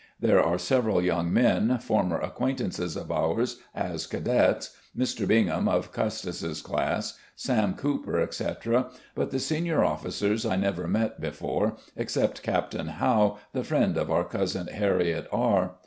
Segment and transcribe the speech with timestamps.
[0.19, 5.27] There are several yo\mg men, former ac quaintances of ours, as cadets, Mr.
[5.27, 11.77] Bingham of Custis's class, Sam Cooper, etc., but the senior officers I never met before,
[11.95, 15.75] except Captain Howe, the friend of our Cotisin Harriet R